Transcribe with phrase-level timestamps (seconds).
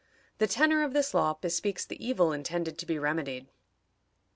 [0.39, 3.45] The tenor of this law bespeaks the evil intended to be remedied.